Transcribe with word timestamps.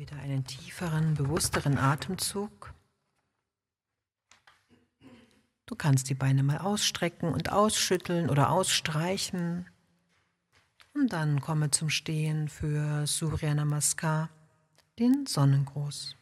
wieder 0.00 0.16
einen 0.16 0.46
tieferen, 0.46 1.12
bewussteren 1.12 1.76
Atemzug. 1.76 2.72
Du 5.66 5.74
kannst 5.76 6.08
die 6.08 6.14
Beine 6.14 6.42
mal 6.42 6.56
ausstrecken 6.56 7.34
und 7.34 7.52
ausschütteln 7.52 8.30
oder 8.30 8.48
ausstreichen. 8.48 9.66
Und 10.94 11.12
dann 11.12 11.42
komme 11.42 11.70
zum 11.70 11.90
Stehen 11.90 12.48
für 12.48 13.06
Surya 13.06 13.54
Namaskar, 13.54 14.30
den 14.98 15.26
Sonnengruß. 15.26 16.16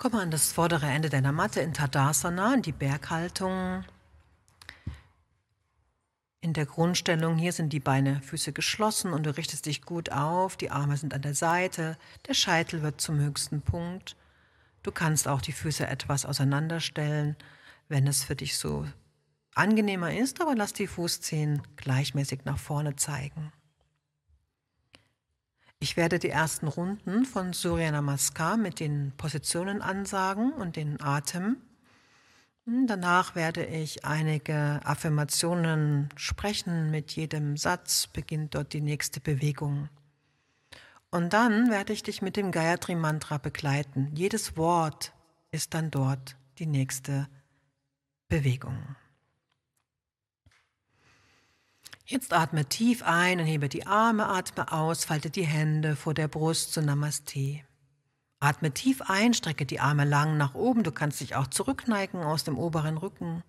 Komme 0.00 0.22
an 0.22 0.30
das 0.30 0.50
vordere 0.50 0.86
Ende 0.86 1.10
deiner 1.10 1.30
Matte 1.30 1.60
in 1.60 1.74
Tadasana, 1.74 2.54
in 2.54 2.62
die 2.62 2.72
Berghaltung. 2.72 3.84
In 6.40 6.54
der 6.54 6.64
Grundstellung 6.64 7.36
hier 7.36 7.52
sind 7.52 7.74
die 7.74 7.80
Beine, 7.80 8.22
Füße 8.22 8.54
geschlossen 8.54 9.12
und 9.12 9.26
du 9.26 9.36
richtest 9.36 9.66
dich 9.66 9.82
gut 9.82 10.10
auf. 10.10 10.56
Die 10.56 10.70
Arme 10.70 10.96
sind 10.96 11.12
an 11.12 11.20
der 11.20 11.34
Seite, 11.34 11.98
der 12.26 12.32
Scheitel 12.32 12.80
wird 12.80 13.02
zum 13.02 13.18
höchsten 13.18 13.60
Punkt. 13.60 14.16
Du 14.82 14.90
kannst 14.90 15.28
auch 15.28 15.42
die 15.42 15.52
Füße 15.52 15.86
etwas 15.86 16.24
auseinanderstellen, 16.24 17.36
wenn 17.90 18.06
es 18.06 18.24
für 18.24 18.36
dich 18.36 18.56
so 18.56 18.86
angenehmer 19.54 20.14
ist, 20.14 20.40
aber 20.40 20.54
lass 20.54 20.72
die 20.72 20.86
Fußzehen 20.86 21.60
gleichmäßig 21.76 22.46
nach 22.46 22.58
vorne 22.58 22.96
zeigen. 22.96 23.52
Ich 25.82 25.96
werde 25.96 26.18
die 26.18 26.28
ersten 26.28 26.68
Runden 26.68 27.24
von 27.24 27.54
Surya 27.54 27.90
Namaskar 27.90 28.58
mit 28.58 28.80
den 28.80 29.12
Positionen 29.16 29.80
ansagen 29.80 30.52
und 30.52 30.76
den 30.76 31.00
Atem. 31.00 31.56
Danach 32.66 33.34
werde 33.34 33.64
ich 33.64 34.04
einige 34.04 34.80
Affirmationen 34.84 36.10
sprechen. 36.16 36.90
Mit 36.90 37.12
jedem 37.12 37.56
Satz 37.56 38.08
beginnt 38.08 38.54
dort 38.54 38.74
die 38.74 38.82
nächste 38.82 39.20
Bewegung. 39.20 39.88
Und 41.10 41.32
dann 41.32 41.70
werde 41.70 41.94
ich 41.94 42.02
dich 42.02 42.20
mit 42.20 42.36
dem 42.36 42.52
Gayatri 42.52 42.94
Mantra 42.94 43.38
begleiten. 43.38 44.10
Jedes 44.14 44.58
Wort 44.58 45.14
ist 45.50 45.72
dann 45.72 45.90
dort 45.90 46.36
die 46.58 46.66
nächste 46.66 47.26
Bewegung. 48.28 48.96
Jetzt 52.10 52.32
atme 52.32 52.64
tief 52.64 53.04
ein 53.04 53.38
und 53.38 53.46
hebe 53.46 53.68
die 53.68 53.86
Arme, 53.86 54.26
atme 54.26 54.72
aus, 54.72 55.04
falte 55.04 55.30
die 55.30 55.46
Hände 55.46 55.94
vor 55.94 56.12
der 56.12 56.26
Brust 56.26 56.72
zu 56.72 56.82
Namaste. 56.82 57.60
Atme 58.40 58.72
tief 58.72 59.00
ein, 59.02 59.32
strecke 59.32 59.64
die 59.64 59.78
Arme 59.78 60.04
lang 60.04 60.36
nach 60.36 60.56
oben, 60.56 60.82
du 60.82 60.90
kannst 60.90 61.20
dich 61.20 61.36
auch 61.36 61.46
zurückneigen 61.46 62.24
aus 62.24 62.42
dem 62.42 62.58
oberen 62.58 62.96
Rücken. 62.96 63.44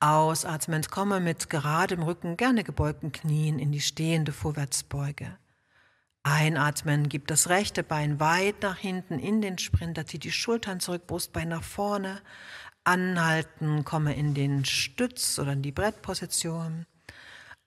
Ausatmend 0.00 0.90
komme 0.90 1.18
mit 1.20 1.48
geradem 1.48 2.02
Rücken, 2.02 2.36
gerne 2.36 2.62
gebeugten 2.62 3.10
Knien 3.10 3.58
in 3.58 3.72
die 3.72 3.80
stehende 3.80 4.32
Vorwärtsbeuge. 4.32 5.38
Einatmen, 6.24 7.08
gib 7.08 7.26
das 7.26 7.48
rechte 7.48 7.82
Bein 7.82 8.20
weit 8.20 8.60
nach 8.60 8.76
hinten 8.76 9.18
in 9.18 9.40
den 9.40 9.56
Sprinter, 9.56 10.04
zieh 10.04 10.18
die 10.18 10.30
Schultern 10.30 10.80
zurück, 10.80 11.06
Brustbein 11.06 11.48
nach 11.48 11.64
vorne. 11.64 12.20
Anhalten, 12.84 13.86
komme 13.86 14.14
in 14.14 14.34
den 14.34 14.66
Stütz 14.66 15.38
oder 15.38 15.54
in 15.54 15.62
die 15.62 15.72
Brettposition. 15.72 16.84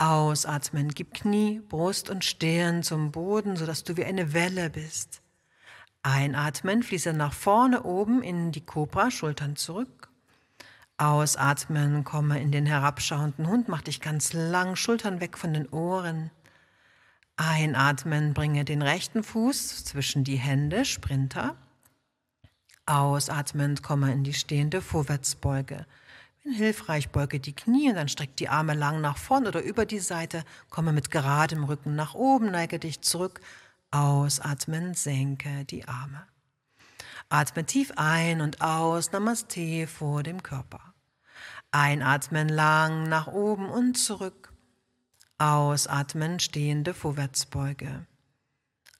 Ausatmen, 0.02 0.90
gib 0.90 1.14
Knie, 1.14 1.60
Brust 1.60 2.10
und 2.10 2.26
Stirn 2.26 2.82
zum 2.82 3.12
Boden, 3.12 3.56
sodass 3.56 3.84
du 3.84 3.98
wie 3.98 4.04
eine 4.04 4.34
Welle 4.34 4.72
bist. 4.72 5.22
Einatmen, 6.02 6.82
fließe 6.82 7.14
nach 7.14 7.34
vorne 7.34 7.84
oben 7.84 8.24
in 8.24 8.52
die 8.52 8.66
Kobra, 8.66 9.12
Schultern 9.12 9.56
zurück. 9.56 10.10
Ausatmen, 10.98 12.04
komme 12.04 12.42
in 12.42 12.52
den 12.52 12.66
herabschauenden 12.66 13.48
Hund, 13.48 13.68
mach 13.68 13.84
dich 13.84 14.02
ganz 14.02 14.34
lang, 14.34 14.76
Schultern 14.76 15.22
weg 15.22 15.38
von 15.38 15.54
den 15.54 15.70
Ohren. 15.70 16.32
Einatmen, 17.38 18.34
bringe 18.34 18.66
den 18.66 18.82
rechten 18.82 19.22
Fuß 19.22 19.86
zwischen 19.86 20.24
die 20.24 20.38
Hände, 20.38 20.84
Sprinter. 20.84 21.56
Ausatmend, 22.88 23.84
komme 23.84 24.12
in 24.12 24.24
die 24.24 24.34
stehende 24.34 24.82
Vorwärtsbeuge. 24.82 25.86
Hilfreich, 26.44 27.10
beuge 27.10 27.40
die 27.40 27.56
Knie 27.56 27.90
und 27.90 27.96
dann 27.96 28.10
streck 28.10 28.36
die 28.36 28.50
Arme 28.50 28.74
lang 28.74 29.00
nach 29.00 29.18
vorn 29.18 29.46
oder 29.46 29.62
über 29.62 29.86
die 29.86 30.00
Seite. 30.00 30.44
Komme 30.70 30.92
mit 30.92 31.12
geradem 31.12 31.64
Rücken 31.64 31.96
nach 31.96 32.16
oben, 32.16 32.52
neige 32.52 32.80
dich 32.80 33.02
zurück. 33.02 33.42
Ausatmen, 33.92 34.94
senke 34.94 35.66
die 35.66 35.88
Arme. 35.88 36.26
Atme 37.30 37.66
tief 37.66 37.94
ein 37.96 38.42
und 38.42 38.62
aus, 38.62 39.12
Namaste 39.12 39.86
vor 39.88 40.24
dem 40.24 40.42
Körper. 40.42 40.94
Einatmen 41.72 42.50
lang 42.50 43.04
nach 43.04 43.28
oben 43.28 43.70
und 43.70 43.98
zurück. 43.98 44.52
Ausatmen, 45.38 46.40
stehende 46.40 46.94
Vorwärtsbeuge. 46.94 48.06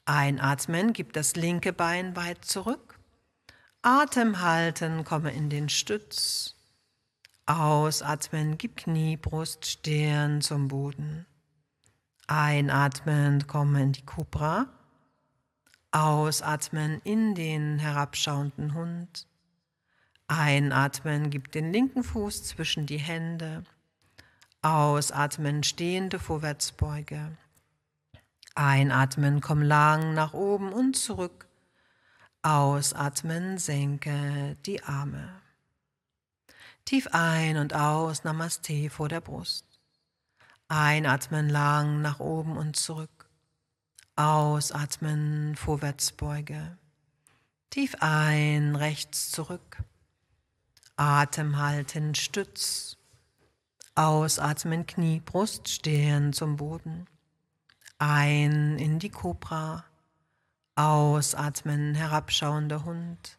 Einatmen, 0.06 0.94
gib 0.94 1.14
das 1.14 1.36
linke 1.36 1.74
Bein 1.74 2.16
weit 2.16 2.46
zurück. 2.46 3.00
Atem 3.82 4.42
halten, 4.42 5.04
komme 5.04 5.32
in 5.32 5.50
den 5.50 5.70
Stütz. 5.70 6.56
Ausatmen, 7.52 8.58
gib 8.58 8.78
Knie, 8.78 9.18
Brust, 9.18 9.66
Stirn 9.66 10.40
zum 10.40 10.70
Boden. 10.70 11.26
Einatmen, 12.26 13.46
komme 13.46 13.84
in 13.84 13.92
die 13.92 14.06
Cobra. 14.06 14.68
Ausatmen 15.92 17.02
in 17.04 17.36
den 17.36 17.78
herabschauenden 17.78 18.74
Hund. 18.74 19.28
Einatmen, 20.28 21.30
gib 21.30 21.52
den 21.52 21.74
linken 21.74 22.06
Fuß 22.06 22.46
zwischen 22.46 22.86
die 22.86 23.00
Hände. 23.00 23.66
Ausatmen, 24.62 25.64
stehende 25.64 26.20
Vorwärtsbeuge. 26.20 27.38
Einatmen, 28.56 29.42
komm 29.42 29.62
lang 29.62 30.14
nach 30.14 30.34
oben 30.34 30.72
und 30.72 30.96
zurück. 30.96 31.50
Ausatmen, 32.44 33.58
senke 33.58 34.56
die 34.66 34.82
Arme. 34.84 35.42
Tief 36.86 37.08
ein 37.12 37.58
und 37.58 37.74
aus, 37.74 38.24
Namaste 38.24 38.90
vor 38.90 39.10
der 39.10 39.22
Brust. 39.22 39.66
Einatmen 40.68 41.50
lang 41.50 42.02
nach 42.02 42.20
oben 42.20 42.58
und 42.58 42.76
zurück. 42.76 43.30
Ausatmen, 44.16 45.56
Vorwärtsbeuge. 45.56 46.78
Tief 47.70 47.96
ein, 48.00 48.76
rechts 48.76 49.32
zurück. 49.32 49.84
Atem 50.96 51.58
halten, 51.58 52.16
Stütz. 52.16 52.98
Ausatmen, 53.96 54.86
Knie, 54.86 55.20
Brust, 55.20 55.68
Stirn 55.68 56.34
zum 56.34 56.58
Boden. 56.58 57.08
Ein 57.98 58.78
in 58.80 59.00
die 59.00 59.10
Kobra. 59.10 59.86
Ausatmen, 60.76 61.96
herabschauender 61.96 62.86
Hund. 62.86 63.38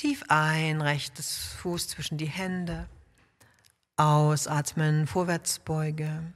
Tief 0.00 0.24
ein, 0.28 0.80
rechtes 0.80 1.52
Fuß 1.58 1.88
zwischen 1.88 2.16
die 2.16 2.24
Hände. 2.24 2.88
Ausatmen, 3.98 5.06
Vorwärtsbeuge. 5.06 6.32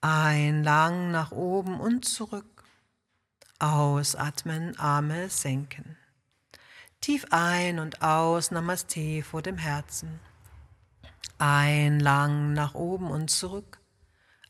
Ein, 0.00 0.64
lang 0.64 1.10
nach 1.10 1.32
oben 1.32 1.78
und 1.78 2.06
zurück. 2.06 2.64
Ausatmen, 3.58 4.74
Arme 4.78 5.28
senken. 5.28 5.98
Tief 7.02 7.26
ein 7.30 7.78
und 7.78 8.00
aus, 8.00 8.50
Namaste 8.50 9.22
vor 9.22 9.42
dem 9.42 9.58
Herzen. 9.58 10.18
Ein, 11.36 12.00
lang 12.00 12.54
nach 12.54 12.72
oben 12.72 13.10
und 13.10 13.30
zurück. 13.30 13.82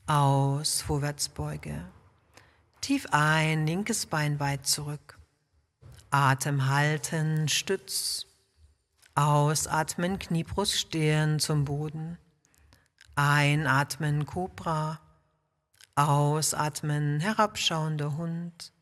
Aus, 0.07 0.81
Vorwärtsbeuge. 0.81 1.85
Tief 2.83 3.05
ein, 3.11 3.67
linkes 3.67 4.07
Bein 4.07 4.39
weit 4.39 4.65
zurück. 4.65 5.19
Atem 6.13 6.69
halten, 6.69 7.49
Stütz. 7.49 8.27
Ausatmen, 9.15 10.19
Kniebrust, 10.19 10.79
Stirn 10.79 11.39
zum 11.39 11.65
Boden. 11.65 12.19
Einatmen, 13.15 14.27
Cobra. 14.27 15.01
Ausatmen, 15.95 17.19
herabschauender 17.21 18.15
Hund. 18.19 18.75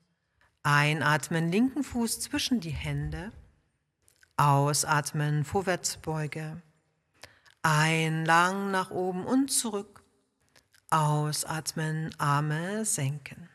Einatmen, 0.64 1.52
linken 1.52 1.84
Fuß 1.84 2.18
zwischen 2.18 2.58
die 2.58 2.70
Hände. 2.70 3.30
Ausatmen, 4.36 5.44
Vorwärtsbeuge. 5.44 6.60
Ein, 7.62 8.24
lang 8.24 8.72
nach 8.72 8.90
oben 8.90 9.24
und 9.24 9.52
zurück. 9.52 10.02
Ausatmen, 10.90 12.12
Arme 12.18 12.84
senken. 12.84 13.48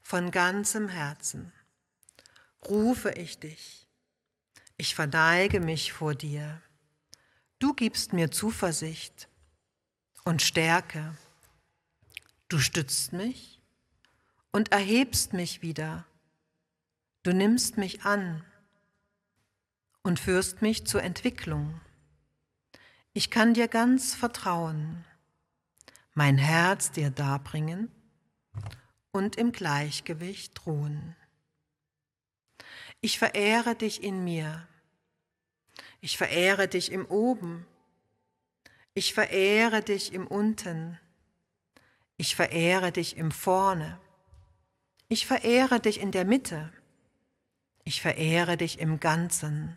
von 0.00 0.30
ganzem 0.30 0.88
Herzen 0.88 1.52
rufe 2.68 3.10
ich 3.10 3.38
dich. 3.38 3.86
Ich 4.76 4.94
verneige 4.94 5.60
mich 5.60 5.92
vor 5.92 6.14
dir. 6.14 6.60
Du 7.58 7.74
gibst 7.74 8.12
mir 8.12 8.30
Zuversicht 8.30 9.28
und 10.24 10.42
Stärke. 10.42 11.16
Du 12.48 12.58
stützt 12.58 13.12
mich 13.12 13.60
und 14.50 14.72
erhebst 14.72 15.32
mich 15.32 15.62
wieder. 15.62 16.04
Du 17.22 17.32
nimmst 17.32 17.78
mich 17.78 18.02
an 18.02 18.44
und 20.02 20.18
führst 20.18 20.62
mich 20.62 20.86
zur 20.86 21.02
Entwicklung. 21.02 21.80
Ich 23.12 23.30
kann 23.30 23.54
dir 23.54 23.68
ganz 23.68 24.14
vertrauen, 24.14 25.04
mein 26.14 26.38
Herz 26.38 26.90
dir 26.90 27.10
darbringen 27.10 27.90
und 29.12 29.36
im 29.36 29.52
Gleichgewicht 29.52 30.66
ruhen. 30.66 31.14
Ich 33.04 33.18
verehre 33.18 33.74
dich 33.74 34.02
in 34.02 34.22
mir. 34.22 34.66
Ich 36.00 36.16
verehre 36.16 36.68
dich 36.68 36.92
im 36.92 37.04
Oben. 37.06 37.66
Ich 38.94 39.12
verehre 39.12 39.82
dich 39.82 40.12
im 40.12 40.28
Unten. 40.28 41.00
Ich 42.16 42.36
verehre 42.36 42.92
dich 42.92 43.16
im 43.16 43.32
Vorne. 43.32 43.98
Ich 45.08 45.26
verehre 45.26 45.80
dich 45.80 46.00
in 46.00 46.12
der 46.12 46.24
Mitte. 46.24 46.72
Ich 47.82 48.00
verehre 48.00 48.56
dich 48.56 48.78
im 48.78 49.00
Ganzen. 49.00 49.76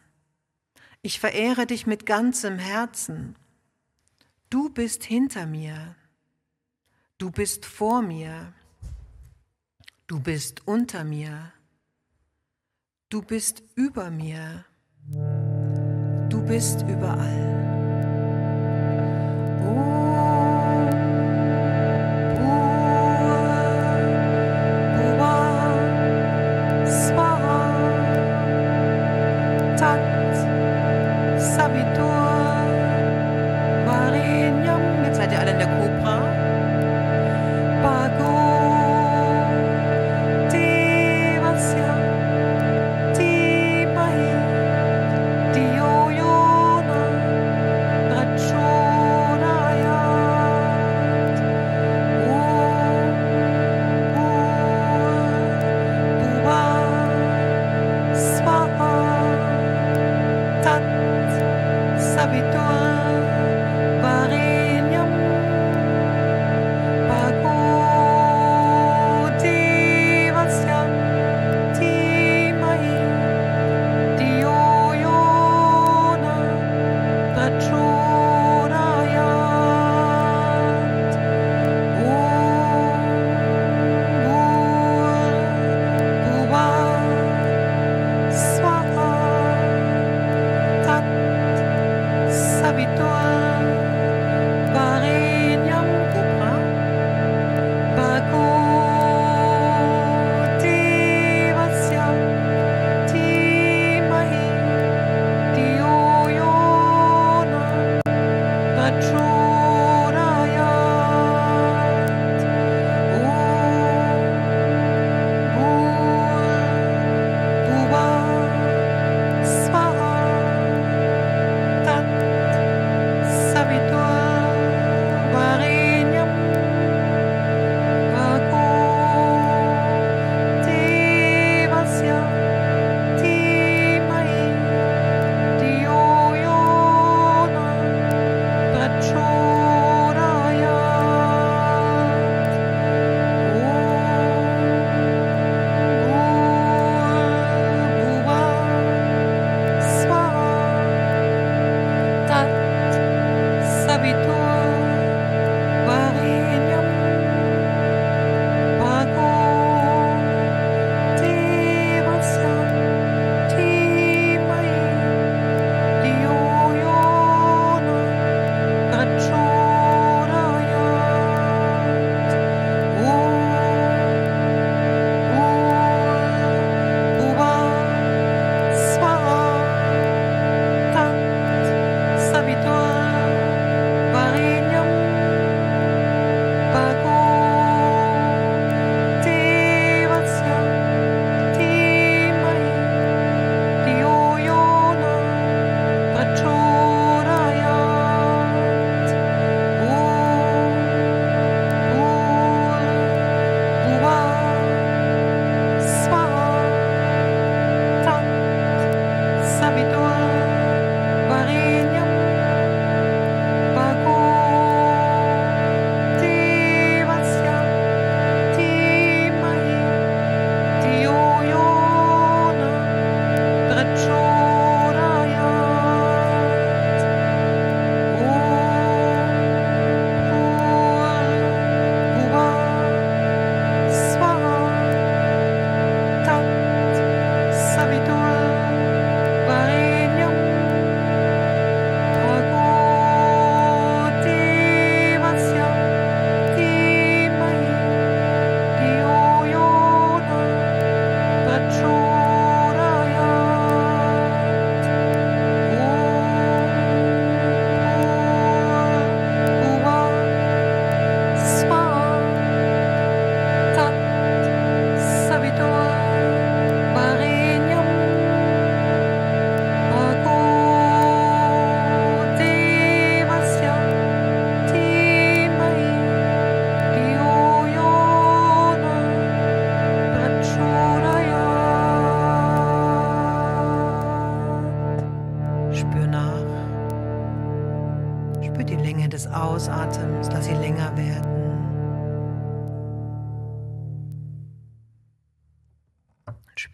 Ich 1.02 1.20
verehre 1.20 1.66
dich 1.66 1.88
mit 1.88 2.06
ganzem 2.06 2.60
Herzen. 2.60 3.36
Du 4.52 4.70
bist 4.70 5.04
hinter 5.04 5.48
mir. 5.48 5.96
Du 7.18 7.32
bist 7.32 7.66
vor 7.66 8.04
mir. 8.04 8.54
Du 10.06 10.20
bist 10.20 10.68
unter 10.68 11.04
mir. 11.04 11.52
Du 13.08 13.22
bist 13.22 13.62
über 13.76 14.10
mir. 14.10 14.66
Du 16.28 16.44
bist 16.44 16.82
überall. 16.88 17.56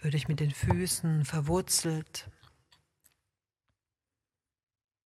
Spür 0.01 0.09
dich 0.09 0.27
mit 0.27 0.39
den 0.39 0.49
Füßen 0.49 1.25
verwurzelt. 1.25 2.31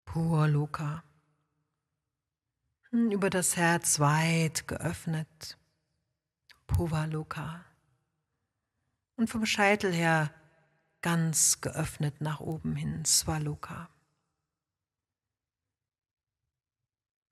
Pur 0.04 0.46
Luca. 0.46 1.02
Hm, 2.90 3.10
über 3.10 3.28
das 3.28 3.56
Herz 3.56 3.98
weit 3.98 4.68
geöffnet. 4.68 5.58
Puva 6.68 7.06
Luca. 7.06 7.64
Und 9.16 9.28
vom 9.28 9.46
Scheitel 9.46 9.92
her 9.92 10.32
ganz 11.02 11.60
geöffnet 11.60 12.20
nach 12.20 12.38
oben 12.38 12.76
hin, 12.76 13.04
Swaluka. 13.04 13.88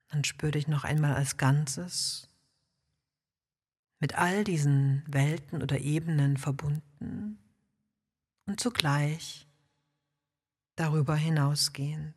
Dann 0.09 0.25
spür 0.25 0.51
dich 0.51 0.67
noch 0.67 0.83
einmal 0.83 1.15
als 1.15 1.37
Ganzes, 1.37 2.27
mit 3.99 4.15
all 4.15 4.43
diesen 4.43 5.05
Welten 5.07 5.63
oder 5.63 5.79
Ebenen 5.79 6.35
verbunden 6.35 7.39
und 8.45 8.59
zugleich 8.59 9.47
darüber 10.75 11.15
hinausgehend. 11.15 12.13